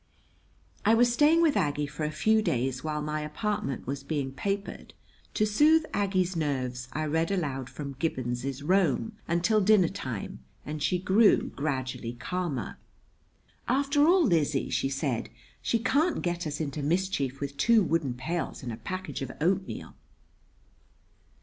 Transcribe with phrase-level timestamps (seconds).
[0.83, 4.95] I was staying with Aggie for a few days while my apartment was being papered.
[5.35, 10.97] To soothe Aggie's nerves I read aloud from Gibbon's "Rome" until dinner time, and she
[10.97, 12.79] grew gradually calmer.
[13.67, 15.29] "After all, Lizzie," she said,
[15.61, 19.93] "she can't get us into mischief with two wooden pails and a package of oatmeal."